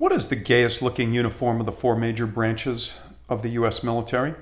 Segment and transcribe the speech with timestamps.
[0.00, 3.82] What is the gayest looking uniform of the four major branches of the U.S.
[3.82, 4.34] military?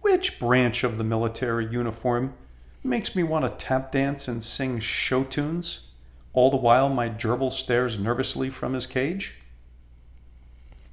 [0.00, 2.34] Which branch of the military uniform
[2.82, 5.92] makes me want to tap dance and sing show tunes,
[6.32, 9.36] all the while my gerbil stares nervously from his cage?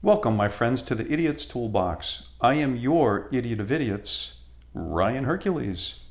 [0.04, 2.28] Welcome, my friends, to the Idiot's Toolbox.
[2.40, 4.42] I am your idiot of idiots,
[4.76, 6.02] Ryon Hercules.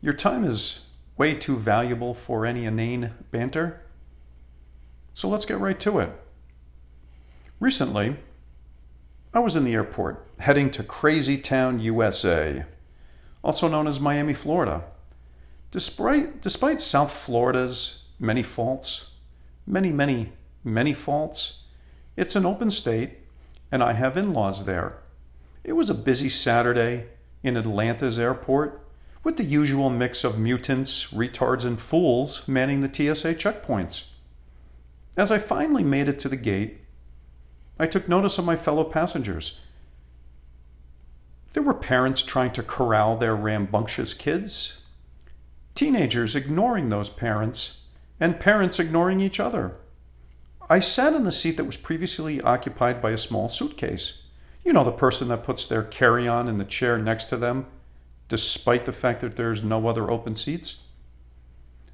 [0.00, 0.88] Your time is
[1.18, 3.82] way too valuable for any inane banter.
[5.16, 6.10] So let's get right to it.
[7.58, 8.18] Recently,
[9.32, 12.66] I was in the airport heading to Crazy Town, USA,
[13.42, 14.84] also known as Miami, Florida.
[15.70, 19.12] Despite, despite South Florida's many faults,
[19.66, 21.62] many, many, many faults,
[22.14, 23.20] it's an open state
[23.72, 24.98] and I have in laws there.
[25.64, 27.06] It was a busy Saturday
[27.42, 28.86] in Atlanta's airport
[29.24, 34.10] with the usual mix of mutants, retards, and fools manning the TSA checkpoints.
[35.16, 36.82] As I finally made it to the gate,
[37.78, 39.60] I took notice of my fellow passengers.
[41.54, 44.84] There were parents trying to corral their rambunctious kids,
[45.74, 47.84] teenagers ignoring those parents,
[48.20, 49.76] and parents ignoring each other.
[50.68, 54.24] I sat in the seat that was previously occupied by a small suitcase.
[54.64, 57.66] You know, the person that puts their carry on in the chair next to them,
[58.28, 60.82] despite the fact that there's no other open seats.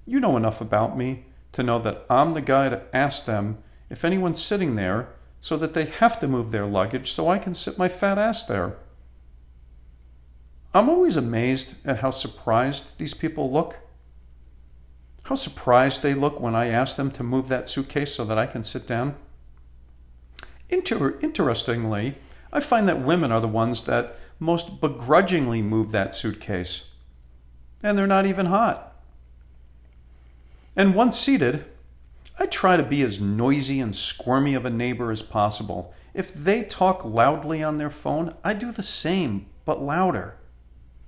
[0.06, 3.58] You know enough about me to know that I'm the guy to ask them
[3.90, 5.08] if anyone's sitting there
[5.40, 8.44] so that they have to move their luggage so I can sit my fat ass
[8.44, 8.76] there.
[10.74, 13.76] I'm always amazed at how surprised these people look.
[15.24, 18.46] How surprised they look when I ask them to move that suitcase so that I
[18.46, 19.16] can sit down.
[20.70, 22.16] Inter- interestingly,
[22.52, 26.90] I find that women are the ones that most begrudgingly move that suitcase.
[27.82, 28.91] And they're not even hot.
[30.74, 31.66] And once seated,
[32.38, 35.92] I try to be as noisy and squirmy of a neighbor as possible.
[36.14, 40.36] If they talk loudly on their phone, I do the same, but louder.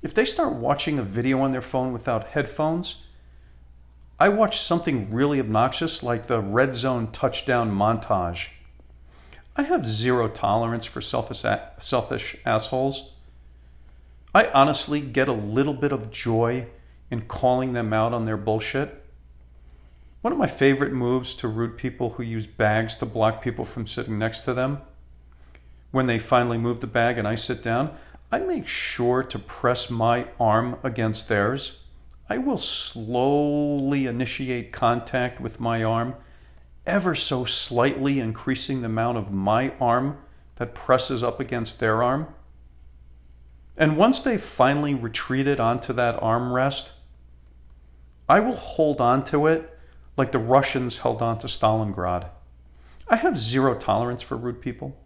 [0.03, 3.07] If they start watching a video on their phone without headphones,
[4.21, 8.51] I watch something really obnoxious like the red zone touchdown montage.
[9.57, 11.43] I have zero tolerance for selfish,
[11.79, 13.13] selfish assholes.
[14.35, 16.67] I honestly get a little bit of joy
[17.11, 19.04] in calling them out on their bullshit.
[20.25, 23.87] One of my favorite moves to root people who use bags to block people from
[23.87, 24.81] sitting next to them.
[25.91, 27.95] When they finally move the bag and I sit down,
[28.33, 31.85] I make sure to press my arm against theirs.
[32.27, 36.15] I will slowly initiate contact with my arm,
[36.87, 40.17] ever so slightly increasing the amount of my arm
[40.57, 42.29] that presses up against their arm.
[43.77, 46.93] And once they've finally retreated onto that armrest,
[48.27, 49.73] I will hold on to it
[50.17, 52.29] like the Russians held on to Stalingrad.
[53.09, 54.97] I have zero tolerance for rude people.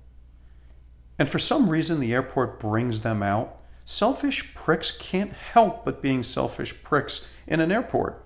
[1.18, 3.56] And for some reason, the airport brings them out.
[3.84, 8.24] Selfish pricks can't help but being selfish pricks in an airport.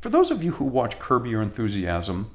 [0.00, 2.30] For those of you who watch Curb Your Enthusiasm,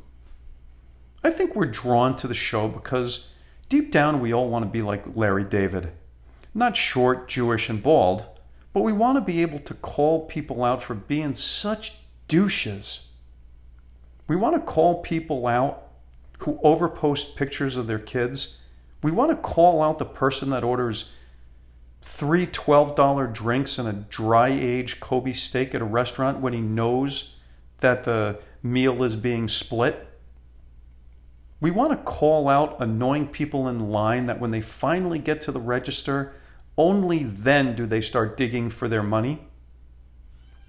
[1.24, 3.34] I think we're drawn to the show because
[3.70, 5.92] deep down we all want to be like Larry David.
[6.54, 8.28] Not short, Jewish, and bald,
[8.74, 11.96] but we want to be able to call people out for being such
[12.28, 13.10] douches.
[14.34, 15.90] We want to call people out
[16.40, 18.58] who overpost pictures of their kids.
[19.04, 21.14] We want to call out the person that orders
[22.02, 27.36] three $12 drinks and a dry aged Kobe steak at a restaurant when he knows
[27.78, 30.08] that the meal is being split.
[31.60, 35.52] We want to call out annoying people in line that when they finally get to
[35.52, 36.34] the register,
[36.76, 39.46] only then do they start digging for their money.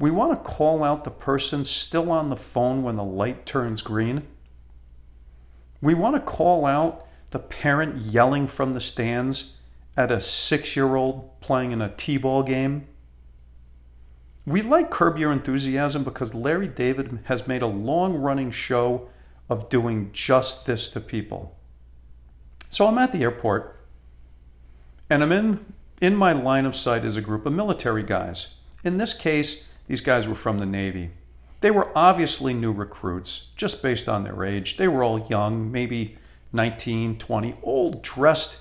[0.04, 3.80] We want to call out the person still on the phone when the light turns
[3.80, 4.26] green.
[5.80, 9.56] We want to call out the parent yelling from the stands
[9.96, 12.86] at a six year old playing in a T ball game.
[14.44, 19.08] We like Curb Your Enthusiasm because Larry David has made a long running show
[19.48, 21.56] of doing just this to people.
[22.68, 23.80] So I'm at the airport
[25.08, 25.64] and I'm in,
[26.02, 28.58] in my line of sight is a group of military guys.
[28.84, 31.10] In this case, these guys were from the Navy.
[31.60, 34.76] They were obviously new recruits, just based on their age.
[34.76, 36.18] They were all young, maybe
[36.52, 38.60] 19, 20, all dressed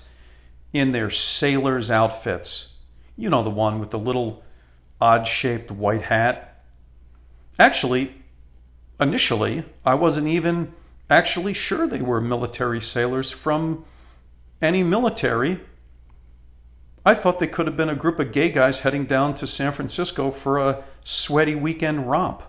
[0.72, 2.76] in their sailors' outfits.
[3.16, 4.42] You know, the one with the little
[5.00, 6.64] odd shaped white hat.
[7.58, 8.14] Actually,
[8.98, 10.72] initially, I wasn't even
[11.10, 13.84] actually sure they were military sailors from
[14.60, 15.60] any military
[17.06, 19.72] I thought they could have been a group of gay guys heading down to San
[19.72, 22.42] Francisco for a sweaty weekend romp.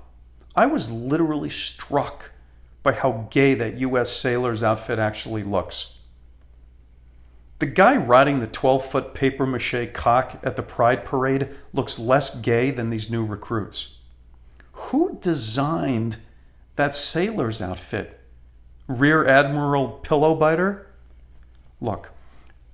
[0.56, 2.32] I was literally struck
[2.82, 4.12] by how gay that U.S.
[4.12, 6.00] sailor's outfit actually looks.
[7.60, 12.40] The guy riding the 12 foot paper mache cock at the Pride Parade looks less
[12.40, 13.98] gay than these new recruits.
[14.72, 16.18] Who designed
[16.76, 18.22] that sailor's outfit?
[18.88, 20.88] Rear Admiral Pillow Biter?
[21.82, 22.12] Look,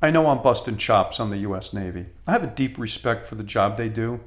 [0.01, 1.73] I know I'm busting chops on the U.S.
[1.73, 2.07] Navy.
[2.25, 4.21] I have a deep respect for the job they do,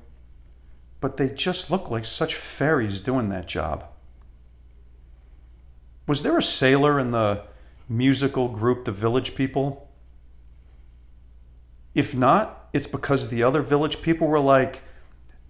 [1.00, 3.86] but they just look like such fairies doing that job.
[6.06, 7.42] Was there a sailor in the
[7.88, 9.90] musical group The Village People?
[11.94, 14.82] If not, it's because the other village people were like,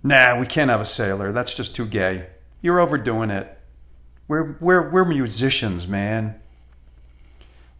[0.02, 1.32] nah, we can't have a sailor.
[1.32, 2.28] That's just too gay.
[2.60, 3.58] You're overdoing it.
[4.28, 6.40] We're, we're, we're musicians, man.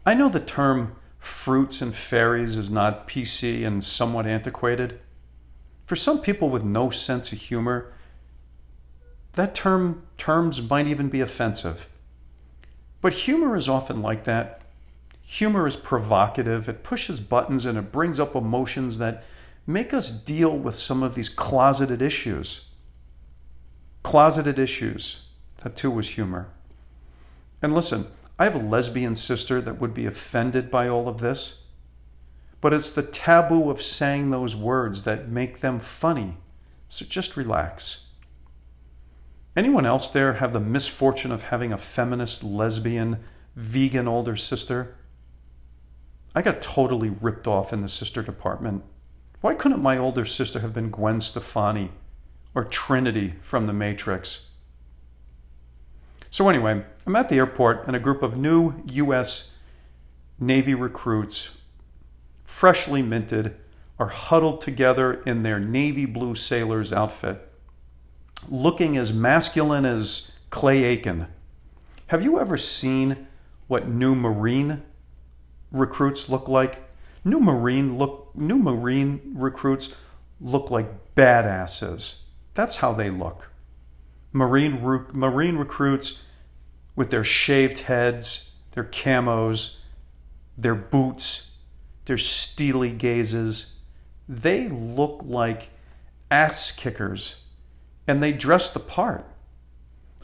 [0.05, 5.00] I know the term fruits and fairies is not PC and somewhat antiquated.
[5.87, 7.93] For some people with no sense of humor,
[9.32, 11.88] that term terms might even be offensive.
[13.00, 14.62] But humor is often like that.
[15.23, 19.25] Humor is provocative, it pushes buttons, and it brings up emotions that
[19.67, 22.70] make us deal with some of these closeted issues.
[24.03, 25.29] Closeted issues.
[25.62, 26.49] That too was humor.
[27.62, 28.06] And listen,
[28.39, 31.65] I have a lesbian sister that would be offended by all of this,
[32.61, 36.39] but it's the taboo of saying those words that make them funny.
[36.89, 38.09] So just relax.
[39.57, 43.21] Anyone else there have the misfortune of having a feminist, lesbian,
[43.55, 44.97] vegan older sister?
[46.35, 48.83] I got totally ripped off in the sister department.
[49.43, 51.93] Why couldn't my older sister have been Gwen Stefani
[52.53, 54.51] or Trinity from The Matrix?
[56.35, 59.57] So, anyway, I'm at the airport and a group of new U.S.
[60.41, 61.61] Navy recruits,
[62.43, 63.55] freshly minted,
[64.01, 67.41] are huddled together in their navy blue sailor's outfit,
[68.49, 71.29] looking as masculine as Clay Aiken.
[72.09, 73.29] Have you ever seen
[73.69, 74.83] what new Marine
[75.71, 76.83] recruits look like.
[77.25, 79.97] New Marine look new Marine recruits
[80.41, 82.23] look like badasses.
[82.55, 83.53] That's how they look.
[84.35, 84.83] Marine
[85.13, 86.25] Marine recruits
[86.97, 89.81] with their shaved heads, their camos,
[90.59, 91.57] their boots,
[92.05, 93.77] their steely gazes,
[94.29, 95.71] they look like
[96.31, 97.45] ass kickers
[98.09, 99.25] and they dress the part.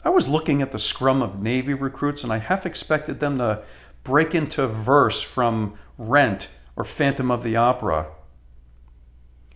[0.03, 3.63] I was looking at the scrum of Navy recruits and I half expected them to
[4.03, 8.07] break into verse from Rent or Phantom of the Opera.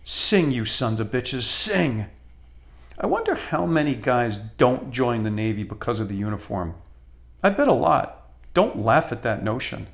[0.02, 2.06] Sing, you sons of bitches, sing!
[2.98, 6.74] I wonder how many guys don't join the Navy because of the uniform.
[7.42, 8.30] I bet a lot.
[8.54, 9.86] Don't laugh at that notion.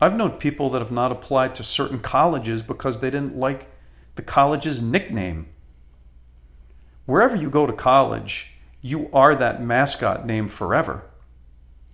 [0.00, 3.68] I've known people that have not applied to certain colleges because they didn't like
[4.14, 5.48] the college's nickname.
[7.06, 11.10] Wherever you go to college, you are that mascot name forever.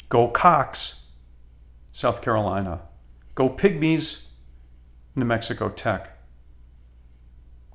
[0.08, 1.10] Go Cox.
[1.90, 2.82] South Carolina.
[3.34, 4.26] Go Pygmies,
[5.14, 6.16] New Mexico Tech.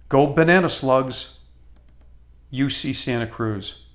[0.07, 1.39] Go Banana Slugs,
[2.51, 3.87] UC Santa Cruz.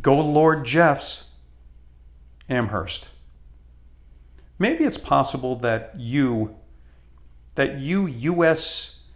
[0.00, 1.30] Go Lord Jeffs,
[2.48, 3.10] Amherst.
[4.58, 6.54] Maybe it's possible that you,
[7.54, 9.06] that you US,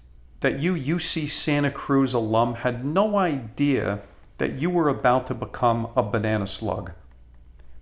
[0.40, 4.00] that you UC Santa Cruz alum had no idea
[4.38, 6.92] that you were about to become a banana slug.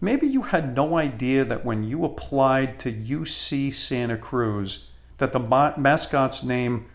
[0.01, 5.41] Maybe you had no idea that when you applied to UC Santa Cruz that the
[5.79, 6.87] mascot's name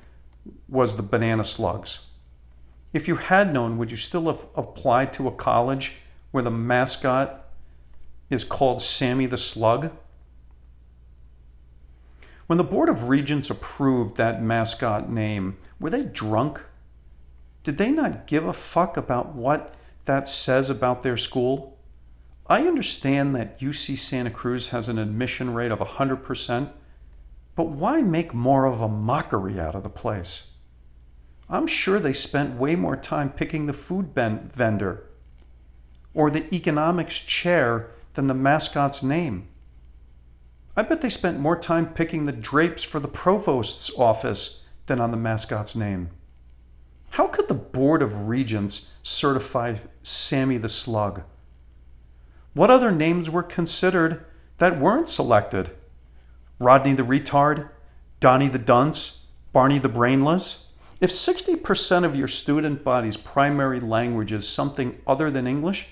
[0.67, 2.08] was the Banana Slugs.
[2.91, 5.97] If you had known, would you still have applied to a college
[6.31, 7.45] where the mascot
[8.29, 9.91] is called Sammy the Slug?
[12.47, 16.63] When the Board of Regents approved that mascot name, were they drunk?
[17.61, 21.77] Did they not give a fuck about what that says about their school?
[22.47, 26.71] I understand that UC Santa Cruz has an admission rate of 100%,
[27.55, 30.53] but why make more of a mockery out of the place?
[31.49, 35.05] I'm sure they spent way more time picking the food ben- vendor
[36.13, 39.47] or the economics chair than the mascot's name.
[40.77, 45.11] I bet they spent more time picking the drapes for the provost's office than on
[45.11, 46.09] the mascot's name.
[47.11, 51.23] How could the Board of Regents certify Sammy the Slug?
[52.53, 54.25] What other names were considered
[54.57, 55.71] that weren't selected?
[56.59, 57.69] Rodney the Retard,
[58.19, 60.68] Donnie the Dunce, Barney the Brainless?
[61.01, 65.87] If 60% of your student body's primary language is something other than English,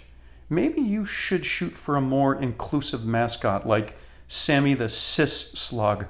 [0.49, 3.95] maybe you should shoot for a more inclusive mascot like
[4.27, 6.07] Sammy the Cis Slug.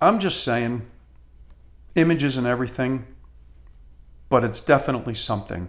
[0.00, 0.82] I'm just saying,
[1.94, 3.06] images and everything,
[4.28, 5.68] but it's definitely something.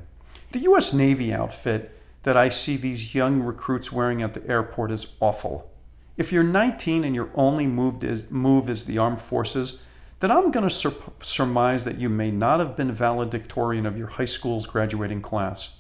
[0.54, 5.16] The US Navy outfit that I see these young recruits wearing at the airport is
[5.20, 5.70] awful.
[6.16, 9.82] If you're 19 and your only move is, move is the armed forces,
[10.20, 14.08] then I'm going to sur- surmise that you may not have been valedictorian of your
[14.08, 15.80] high school's graduating class.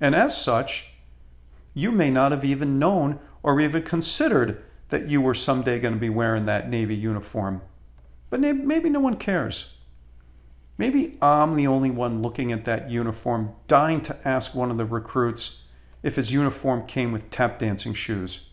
[0.00, 0.92] And as such,
[1.74, 6.00] you may not have even known or even considered that you were someday going to
[6.00, 7.62] be wearing that Navy uniform.
[8.30, 9.76] But maybe no one cares.
[10.76, 14.84] Maybe I'm the only one looking at that uniform, dying to ask one of the
[14.84, 15.64] recruits
[16.02, 18.50] if his uniform came with tap dancing shoes,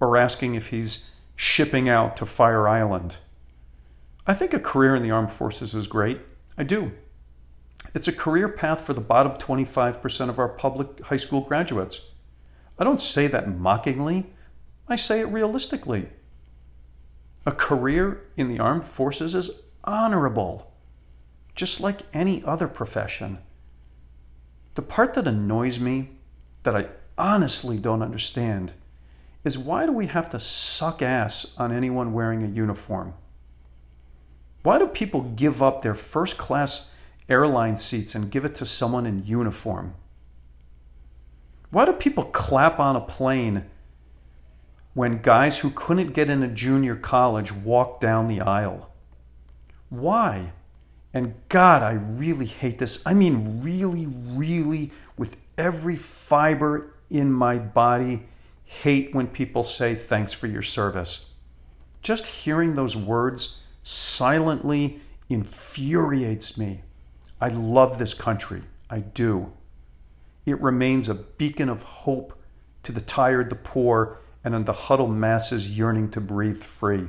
[0.00, 3.18] or asking if he's shipping out to Fire Island.
[4.26, 6.20] I think a career in the armed forces is great.
[6.58, 6.92] I do.
[7.94, 12.02] It's a career path for the bottom 25% of our public high school graduates.
[12.78, 14.26] I don't say that mockingly,
[14.88, 16.08] I say it realistically.
[17.46, 20.72] A career in the armed forces is honorable,
[21.54, 23.38] just like any other profession.
[24.74, 26.10] The part that annoys me,
[26.62, 28.72] that I honestly don't understand,
[29.44, 33.14] is why do we have to suck ass on anyone wearing a uniform?
[34.62, 36.94] Why do people give up their first class
[37.28, 39.94] airline seats and give it to someone in uniform?
[41.70, 43.64] Why do people clap on a plane
[44.92, 48.90] when guys who couldn't get into junior college walk down the aisle?
[49.88, 50.52] Why?
[51.14, 53.04] And God, I really hate this.
[53.06, 58.26] I mean, really, really, with every fiber in my body,
[58.70, 61.30] hate when people say thanks for your service.
[62.02, 66.82] Just hearing those words silently infuriates me.
[67.40, 68.62] I love this country.
[68.88, 69.52] I do.
[70.46, 72.40] It remains a beacon of hope
[72.84, 77.08] to the tired, the poor, and the huddled masses yearning to breathe free.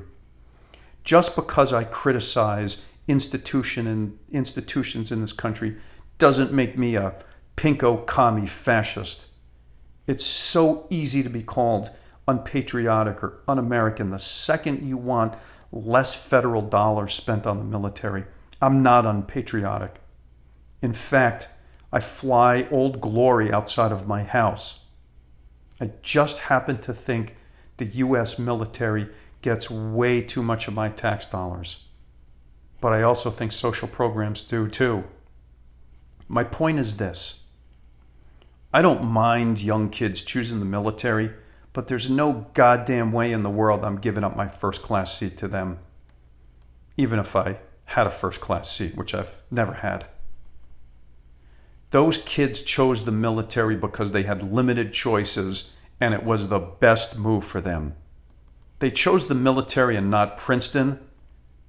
[1.04, 5.78] Just because I criticize institution and institutions in this country
[6.18, 7.16] doesn't make me a
[7.56, 9.28] pinko commie fascist.
[10.08, 11.92] It's so easy to be called
[12.28, 15.36] unpatriotic or un American the second you want
[15.72, 18.26] less federal dollars spent on the military.
[18.62, 20.02] I'm not unpatriotic.
[20.82, 21.50] In fact,
[21.94, 24.86] I fly Old Glory outside of my house.
[25.80, 27.36] I just happen to think
[27.78, 28.38] the U.S.
[28.38, 29.10] military
[29.42, 31.88] gets way too much of my tax dollars.
[32.80, 35.04] But I also think social programs do too.
[36.28, 37.41] My point is this
[38.74, 41.32] I don't mind young kids choosing the military
[41.74, 45.38] but there's no goddamn way in the world I'm giving up my first class seat
[45.38, 45.80] to them,
[46.98, 50.06] even if I had a first class seat, which I've never had.
[51.92, 57.18] Those kids chose the military because they had limited choices and it was the best
[57.18, 57.96] move for them.
[58.80, 61.00] They chose the military and not Princeton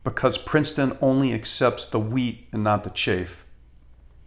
[0.05, 3.45] because Princeton only accepts the wheat and not the chaff.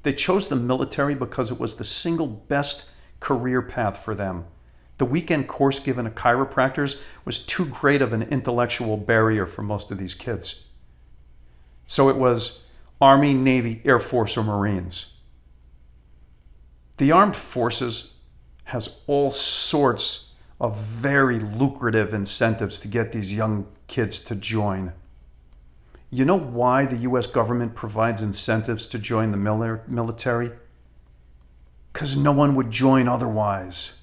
[0.06, 4.46] They chose the military because it was the single best career path for them
[4.98, 9.92] the weekend course given at chiropractors was too great of an intellectual barrier for most
[9.92, 10.66] of these kids.
[11.86, 12.66] So it was
[13.02, 15.14] Army, Navy, Air Force, or Marines.
[16.98, 18.14] The armed forces
[18.66, 24.94] has all sorts of very lucrative incentives to get these young kids to join.
[26.16, 30.50] You know why the US government provides incentives to join the military?
[31.92, 34.02] Because no one would join otherwise.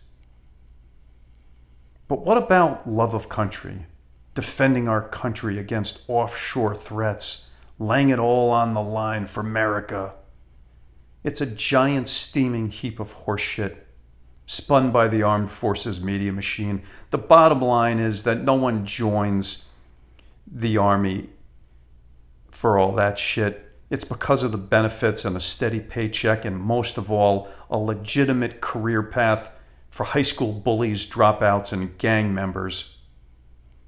[2.09, 3.87] But what about love of country?
[4.35, 10.15] Defending our country against offshore threats, laying it all on the line for America.
[11.25, 13.77] It's a giant steaming heap of horseshit
[14.45, 16.83] spun by the armed forces media machine.
[17.09, 19.71] The bottom line is that no one joins
[20.47, 21.31] the army
[22.53, 23.69] for all that shit.
[23.91, 28.61] It's because of the benefits and a steady paycheck, and most of all, a legitimate
[28.61, 29.51] career path
[29.91, 32.99] for high school bullies, dropouts, and gang members.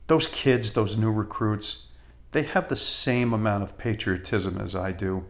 [0.07, 1.93] Those kids, those new recruits,
[2.33, 5.25] they have the same amount of patriotism as I do.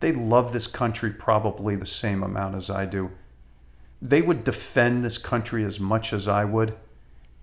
[0.00, 3.10] They love this country probably the same amount as I do.
[4.00, 6.76] They would defend this country as much as I would.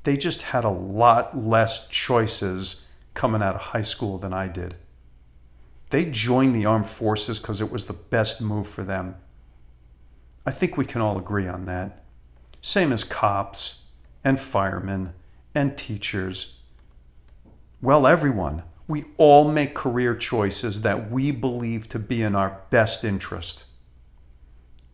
[0.03, 4.75] They just had a lot less choices coming out of high school than I did.
[5.89, 9.15] They joined the armed forces because it was the best move for them.
[10.45, 12.03] I think we can all agree on that.
[12.61, 13.85] Same as cops
[14.23, 15.13] and firemen
[15.53, 16.59] and teachers.
[17.81, 23.03] Well, everyone, we all make career choices that we believe to be in our best
[23.03, 23.65] interest.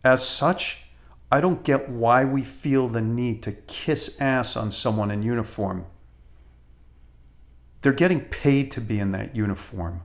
[0.04, 0.84] As such,
[1.30, 5.86] I don't get why we feel the need to kiss ass on someone in uniform.
[7.80, 10.02] They're getting paid to be in that uniform.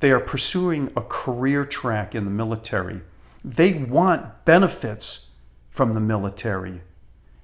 [0.00, 3.00] They are pursuing a career track in the military
[3.44, 5.32] They want benefits
[5.68, 6.80] from the military.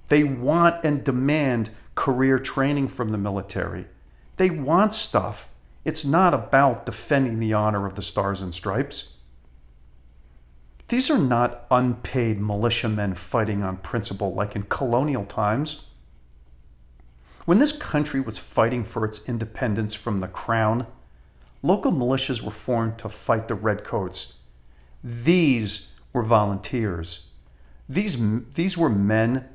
[0.07, 3.85] They want and demand career training from the military.
[4.37, 5.49] They want stuff.
[5.85, 9.17] It's not about defending the honor of the Stars and Stripes.
[10.87, 15.87] These are not unpaid militiamen fighting on principle like in colonial times.
[17.45, 20.87] When this country was fighting for its independence from the crown,
[21.63, 24.39] local militias were formed to fight the redcoats.
[25.03, 27.27] These were volunteers.
[27.87, 28.17] These,
[28.51, 29.47] these were men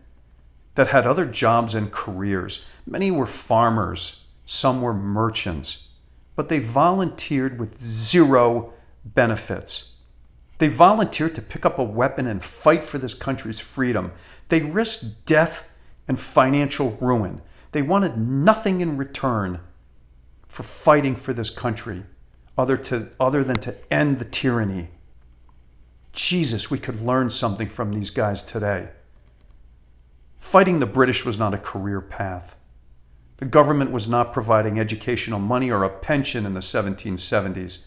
[0.74, 2.66] that had other jobs and careers.
[2.86, 5.88] Many were farmers, some were merchants,
[6.34, 8.72] but they volunteered with zero
[9.04, 9.94] benefits.
[10.58, 14.12] They volunteered to pick up a weapon and fight for this country's freedom.
[14.48, 15.68] They risked death
[16.08, 17.42] and financial ruin.
[17.72, 19.60] They wanted nothing in return
[20.56, 22.02] for fighting for this country
[22.56, 24.88] other, to, other than to end the tyranny.
[26.14, 28.88] Jesus, we could learn something from these guys today.
[30.38, 32.56] Fighting the British was not a career path.
[33.36, 37.84] The government was not providing educational money or a pension in the 1770s.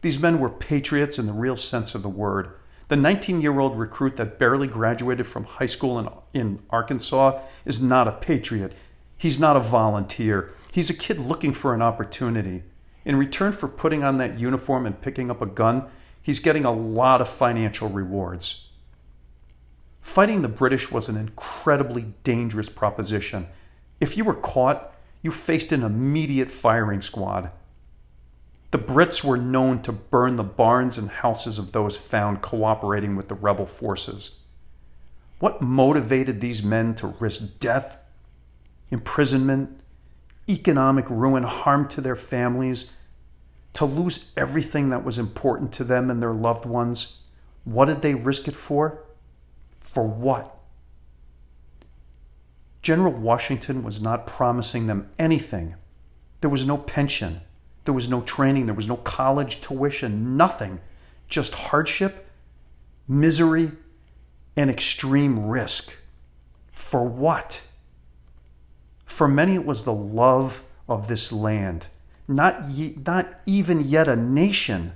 [0.00, 2.50] These men were patriots in the real sense of the word.
[2.88, 7.80] The 19 year old recruit that barely graduated from high school in, in Arkansas is
[7.80, 8.72] not a patriot.
[9.16, 10.52] He's not a volunteer.
[10.72, 12.62] He's a kid looking for an opportunity.
[13.04, 15.84] In return for putting on that uniform and picking up a gun,
[16.22, 18.70] he's getting a lot of financial rewards.
[20.00, 23.48] Fighting the British was an incredibly dangerous proposition.
[24.00, 27.50] If you were caught, you faced an immediate firing squad.
[28.70, 33.28] The Brits were known to burn the barns and houses of those found cooperating with
[33.28, 34.38] the rebel forces.
[35.38, 37.98] What motivated these men to risk death,
[38.90, 39.81] imprisonment,
[40.48, 42.96] economic ruin, harm to their families,
[43.74, 47.20] to lose everything that was important to them and their loved ones?
[47.64, 49.04] What did they risk it for?
[49.80, 50.58] For what?
[52.82, 55.76] General Washington was not promising them anything.
[56.40, 57.40] There was no pension.
[57.84, 60.80] There was no training, there was no college tuition, nothing.
[61.28, 62.28] Just hardship,
[63.08, 63.72] misery,
[64.56, 65.96] and extreme risk.
[66.72, 67.62] For what?
[69.22, 71.86] For many, it was the love of this land,
[72.26, 74.94] not, ye, not even yet a nation.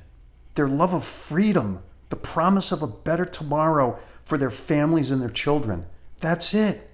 [0.57, 5.29] Their love of freedom, the promise of a better tomorrow for their families and their
[5.29, 5.87] children.
[6.19, 6.91] That's it.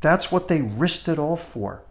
[0.00, 1.84] That's what they risked it all for.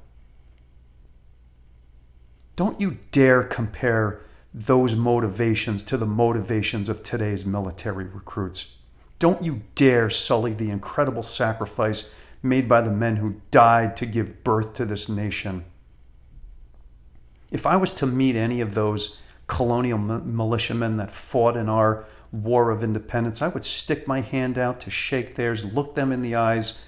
[2.57, 4.19] Don't you dare compare
[4.53, 8.75] those motivations to the motivations of today's military recruits.
[9.17, 14.43] Don't you dare sully the incredible sacrifice made by the men who died to give
[14.43, 15.65] birth to this nation.
[17.51, 22.71] If I was to meet any of those colonial militiamen that fought in our War
[22.71, 26.35] of Independence, I would stick my hand out to shake theirs, look them in the
[26.35, 26.81] eyes,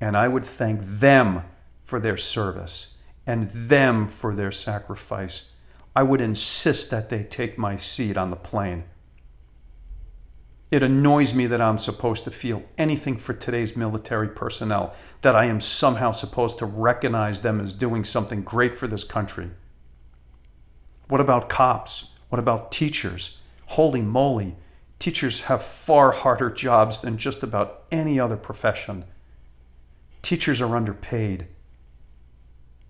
[0.00, 1.44] and I would thank them
[1.84, 5.52] for their service and them for their sacrifice.
[5.94, 8.84] I would insist that they take my seat on the plane.
[10.70, 15.46] It annoys me that I'm supposed to feel anything for today's military personnel, that I
[15.46, 19.50] am somehow supposed to recognize them as doing something great for this country.
[21.08, 22.12] What about cops?
[22.28, 23.40] What about teachers?
[23.66, 24.56] Holy moly,
[24.98, 29.06] teachers have far harder jobs than just about any other profession.
[30.20, 31.46] Teachers are underpaid.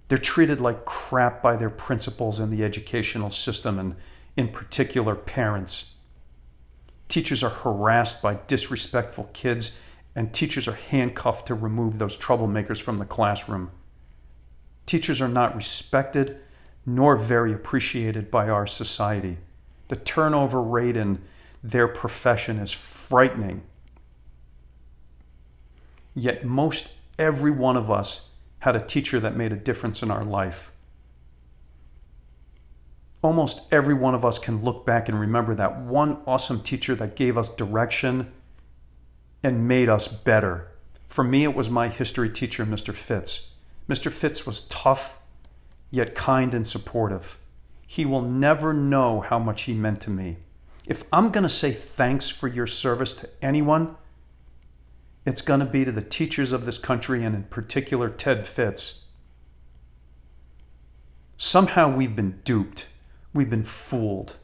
[0.08, 3.94] They're treated like crap by their principals and the educational system, and
[4.36, 5.97] in particular, parents.
[7.08, 9.80] Teachers are harassed by disrespectful kids,
[10.14, 13.70] and teachers are handcuffed to remove those troublemakers from the classroom.
[14.86, 16.40] Teachers are not respected
[16.86, 19.36] nor very appreciated by our society.
[19.88, 21.22] The turnover rate in
[21.62, 23.62] their profession is frightening.
[26.14, 30.24] Yet, most every one of us had a teacher that made a difference in our
[30.24, 30.72] life.
[33.22, 37.16] Almost every one of us can look back and remember that one awesome teacher that
[37.16, 38.33] gave us direction
[39.42, 40.68] and made us better.
[41.07, 42.94] For me, it was my history teacher, Mr.
[42.94, 43.52] Fitz.
[43.88, 44.12] Mr.
[44.12, 45.18] Fitz was tough,
[45.90, 47.38] yet kind and supportive.
[47.87, 50.37] He will never know how much he meant to me.
[50.87, 53.96] If I'm going to say thanks for your service to anyone,
[55.24, 59.07] it's going to be to the teachers of this country, and in particular, Ted Fitz.
[61.37, 62.88] Somehow we've been duped,
[63.38, 64.37] we've been fooled.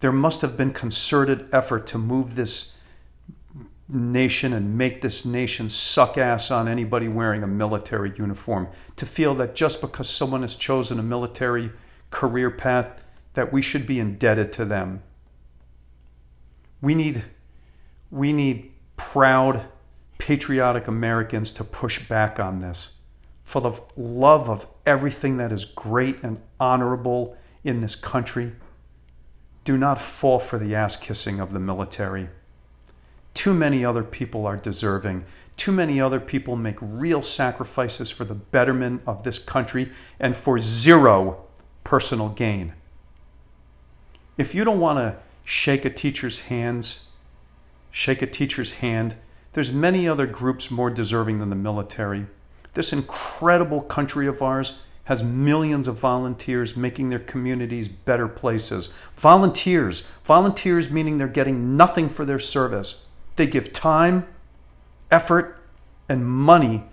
[0.00, 2.78] There must have been concerted effort to move this
[3.86, 8.66] nation and make this nation suck ass on anybody wearing a military uniform.
[8.96, 11.70] To feel that just because someone has chosen a military
[12.10, 15.02] career path, that we should be indebted to them.
[16.80, 17.24] We need,
[18.10, 19.66] we need proud,
[20.16, 22.94] patriotic Americans to push back on this.
[23.44, 28.52] For the love of everything that is great and honorable in this country,
[29.64, 32.28] do not fall for the ass kissing of the military.
[33.34, 35.24] Too many other people are deserving.
[35.56, 40.58] Too many other people make real sacrifices for the betterment of this country and for
[40.58, 41.44] zero
[41.82, 42.74] personal gain.
[44.38, 47.08] If you don't want to shake a teacher's hands,
[47.90, 49.16] shake a teacher's hand,
[49.54, 52.26] there's many other groups more deserving than the military.
[52.74, 58.92] This incredible country of ours has millions of volunteers making their communities better places.
[59.14, 63.06] Volunteers, volunteers meaning they're getting nothing for their service.
[63.36, 64.26] They give time,
[65.10, 65.62] effort,
[66.08, 66.84] and money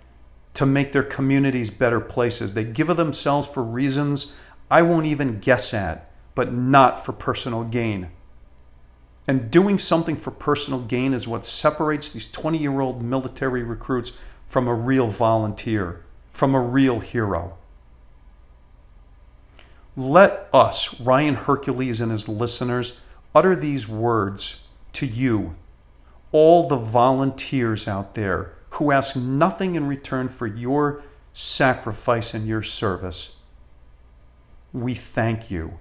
[0.53, 2.53] to make their communities better places.
[2.53, 4.35] They give of themselves for reasons
[4.69, 8.09] I won't even guess at, but not for personal gain.
[9.27, 14.19] And doing something for personal gain is what separates these 20 year old military recruits
[14.45, 17.57] from a real volunteer, from a real hero.
[19.95, 22.99] Let us, Ryon Hercules and his listeners,
[23.35, 25.55] utter these words to you,
[26.31, 32.63] all the volunteers out there who ask nothing in return for your sacrifice and your
[32.63, 33.37] service.
[34.71, 35.77] We thank you.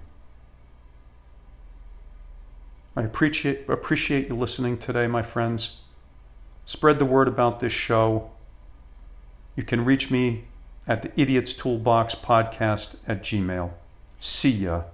[2.95, 5.81] I appreciate, appreciate you listening today, my friends.
[6.65, 8.29] Spread the word about this show.
[9.55, 10.45] You can reach me
[10.87, 13.71] at the Idiot's Toolbox podcast at Gmail.
[14.23, 14.85] See ya.